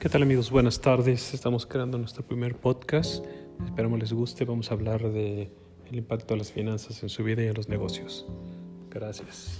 ¿Qué 0.00 0.08
tal 0.08 0.22
amigos? 0.22 0.52
Buenas 0.52 0.80
tardes. 0.80 1.34
Estamos 1.34 1.66
creando 1.66 1.98
nuestro 1.98 2.24
primer 2.24 2.54
podcast. 2.54 3.26
Esperamos 3.64 3.98
les 3.98 4.12
guste. 4.12 4.44
Vamos 4.44 4.70
a 4.70 4.74
hablar 4.74 5.10
de 5.10 5.50
el 5.90 5.96
impacto 5.96 6.34
de 6.34 6.38
las 6.38 6.52
finanzas 6.52 7.02
en 7.02 7.08
su 7.08 7.24
vida 7.24 7.42
y 7.42 7.48
en 7.48 7.54
los 7.54 7.68
negocios. 7.68 8.24
Gracias. 8.90 9.58